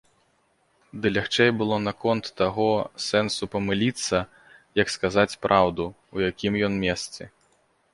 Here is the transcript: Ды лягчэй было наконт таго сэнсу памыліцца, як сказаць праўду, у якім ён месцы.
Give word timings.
Ды 1.03 1.11
лягчэй 1.17 1.51
было 1.59 1.77
наконт 1.89 2.31
таго 2.41 2.67
сэнсу 3.11 3.43
памыліцца, 3.57 4.17
як 4.83 4.87
сказаць 4.99 5.31
праўду, 5.49 5.83
у 6.19 6.29
якім 6.31 6.53
ён 6.71 6.85
месцы. 6.87 7.21